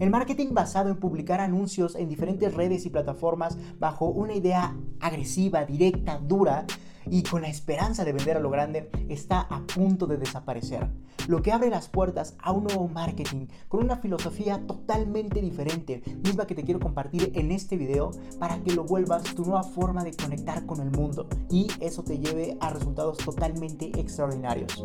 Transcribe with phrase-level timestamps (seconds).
[0.00, 5.66] El marketing basado en publicar anuncios en diferentes redes y plataformas bajo una idea agresiva,
[5.66, 6.66] directa, dura,
[7.06, 10.88] y con la esperanza de vender a lo grande está a punto de desaparecer.
[11.28, 16.46] Lo que abre las puertas a un nuevo marketing con una filosofía totalmente diferente, misma
[16.46, 20.16] que te quiero compartir en este video para que lo vuelvas tu nueva forma de
[20.16, 24.82] conectar con el mundo y eso te lleve a resultados totalmente extraordinarios.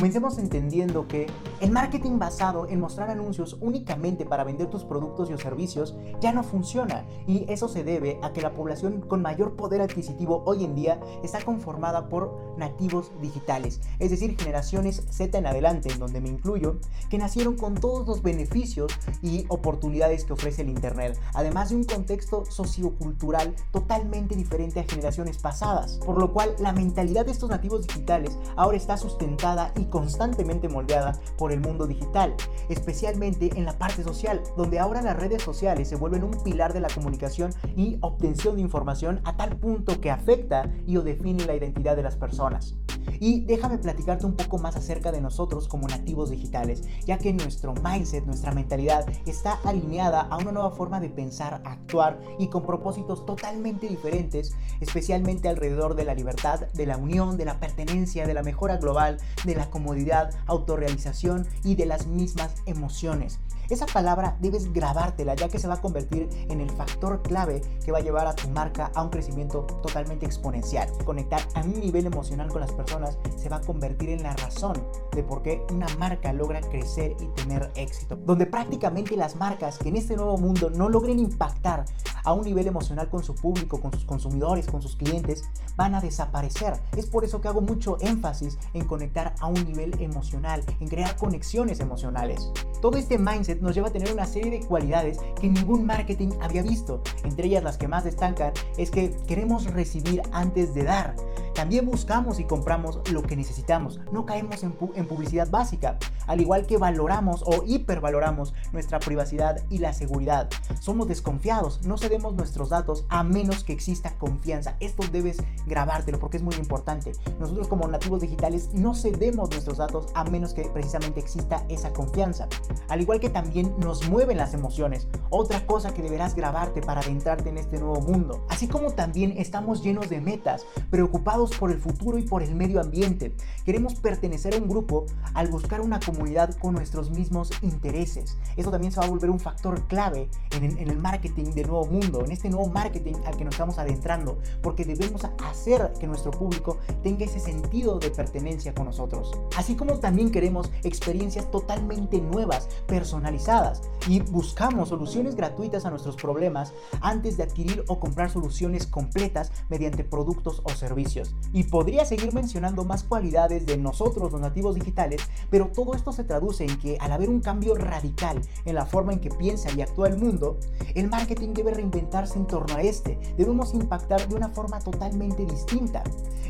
[0.00, 1.26] Comencemos entendiendo que
[1.60, 6.42] el marketing basado en mostrar anuncios únicamente para vender tus productos y servicios ya no
[6.42, 7.04] funciona.
[7.26, 10.98] Y eso se debe a que la población con mayor poder adquisitivo hoy en día
[11.22, 16.78] está conformada por nativos digitales, es decir, generaciones Z en adelante, en donde me incluyo,
[17.10, 21.84] que nacieron con todos los beneficios y oportunidades que ofrece el Internet, además de un
[21.84, 27.86] contexto sociocultural totalmente diferente a generaciones pasadas, por lo cual la mentalidad de estos nativos
[27.86, 32.34] digitales ahora está sustentada y constantemente moldeada por el mundo digital,
[32.68, 36.80] especialmente en la parte social, donde ahora las redes sociales se vuelven un pilar de
[36.80, 41.54] la comunicación y obtención de información a tal punto que afecta y o define la
[41.54, 42.76] identidad de las personas.
[43.20, 47.74] Y déjame platicarte un poco más acerca de nosotros como nativos digitales, ya que nuestro
[47.74, 53.26] mindset, nuestra mentalidad está alineada a una nueva forma de pensar, actuar y con propósitos
[53.26, 58.42] totalmente diferentes, especialmente alrededor de la libertad, de la unión, de la pertenencia, de la
[58.42, 63.38] mejora global, de la comodidad, autorrealización y de las mismas emociones.
[63.70, 67.92] Esa palabra debes grabártela ya que se va a convertir en el factor clave que
[67.92, 70.88] va a llevar a tu marca a un crecimiento totalmente exponencial.
[71.04, 74.74] Conectar a un nivel emocional con las personas se va a convertir en la razón
[75.12, 78.16] de por qué una marca logra crecer y tener éxito.
[78.16, 81.84] Donde prácticamente las marcas que en este nuevo mundo no logren impactar
[82.24, 85.44] a un nivel emocional con su público, con sus consumidores, con sus clientes,
[85.76, 86.74] van a desaparecer.
[86.96, 91.16] Es por eso que hago mucho énfasis en conectar a un nivel emocional, en crear
[91.16, 92.50] conexiones emocionales.
[92.80, 96.62] Todo este mindset nos lleva a tener una serie de cualidades que ningún marketing había
[96.62, 97.02] visto.
[97.24, 101.16] Entre ellas las que más destacan es que queremos recibir antes de dar.
[101.60, 104.00] También buscamos y compramos lo que necesitamos.
[104.12, 105.98] No caemos en, publicidad básica.
[106.30, 110.48] Al igual que valoramos o hipervaloramos nuestra privacidad y la seguridad.
[110.78, 111.84] Somos desconfiados.
[111.84, 114.76] No cedemos nuestros datos a menos que exista confianza.
[114.78, 117.10] Esto debes grabártelo porque es muy importante.
[117.40, 122.46] Nosotros como nativos digitales no cedemos nuestros datos a menos que precisamente exista esa confianza.
[122.88, 125.08] Al igual que también nos mueven las emociones.
[125.30, 128.46] Otra cosa que deberás grabarte para adentrarte en este nuevo mundo.
[128.48, 132.80] Así como también estamos llenos de metas, preocupados por el futuro y por el medio
[132.80, 133.34] ambiente.
[133.64, 136.19] Queremos pertenecer a un grupo al buscar una comunidad
[136.60, 138.36] con nuestros mismos intereses.
[138.56, 142.24] Eso también se va a volver un factor clave en, el marketing del nuevo mundo,
[142.24, 146.78] en este nuevo marketing al que nos estamos adentrando, porque debemos hacer que nuestro público
[147.02, 149.32] tenga ese sentido de pertenencia con nosotros.
[149.56, 156.72] Así como también queremos experiencias totalmente nuevas, personalizadas, y buscamos soluciones gratuitas a nuestros problemas
[157.00, 161.34] antes de adquirir o comprar soluciones completas mediante productos o servicios.
[161.52, 166.24] Y podría seguir mencionando más cualidades de nosotros los nativos digitales, pero todo esto se
[166.24, 169.82] traduce en que al haber un cambio radical en la forma en que piensa y
[169.82, 170.58] actúa el mundo,
[170.94, 173.18] el marketing debe reinventarse en torno a este.
[173.36, 176.02] Debemos impactar de una forma totalmente distinta.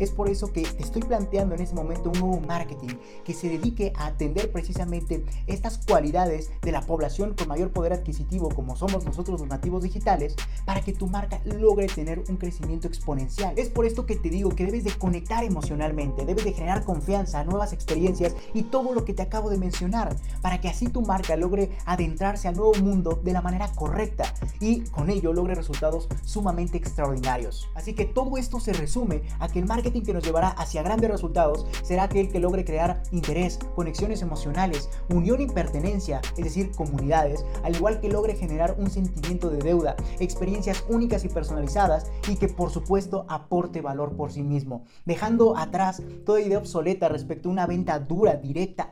[0.00, 3.92] Es por eso que estoy planteando en este momento un nuevo marketing que se dedique
[3.96, 9.40] a atender precisamente estas cualidades de la población con mayor poder adquisitivo como somos nosotros
[9.40, 13.54] los nativos digitales para que tu marca logre tener un crecimiento exponencial.
[13.56, 17.44] Es por esto que te digo que debes de conectar emocionalmente, debes de generar confianza,
[17.44, 21.36] nuevas experiencias y todo lo que te acabo de mencionar, para que así tu marca
[21.36, 26.78] logre adentrarse al nuevo mundo de la manera correcta y con ello logre resultados sumamente
[26.78, 27.68] extraordinarios.
[27.74, 31.10] Así que todo esto se resume a que el marketing que nos llevará hacia grandes
[31.10, 37.44] resultados será aquel que logre crear interés, conexiones emocionales, unión y pertenencia, es decir, comunidades,
[37.62, 42.48] al igual que logre generar un sentimiento de deuda, experiencias únicas y personalizadas y que
[42.48, 47.66] por supuesto aporte valor por sí mismo dejando atrás toda idea obsoleta respecto a una
[47.66, 48.88] venta dura, directa,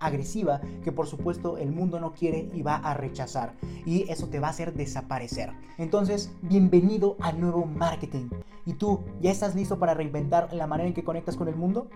[0.82, 3.54] que por supuesto el mundo no quiere y va a rechazar.
[3.86, 5.52] Y eso te va a hacer desaparecer.
[5.78, 8.28] Entonces, bienvenido al nuevo marketing.
[8.66, 11.88] ¿Y tú ya estás listo para reinventar la manera en que conectas con el mundo?